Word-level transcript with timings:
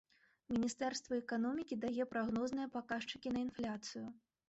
Міністэрства 0.55 1.19
эканомікі 1.23 1.79
дае 1.85 2.09
прагнозныя 2.17 2.67
паказчыкі 2.79 3.29
на 3.39 3.49
інфляцыю. 3.49 4.07